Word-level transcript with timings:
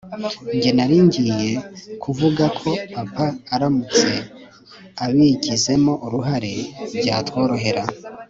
nyine 0.59 0.71
naringiye 0.77 1.49
kuvuga 2.03 2.43
ko 2.59 2.69
papa 2.95 3.25
aramutse 3.55 4.09
abigizemo 5.03 5.93
uruhari 6.05 6.53
byatworohera 7.01 7.83